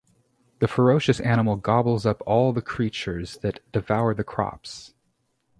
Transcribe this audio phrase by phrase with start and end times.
[0.57, 4.95] The ferocious animal gobbles up all the creatures that devour the crops.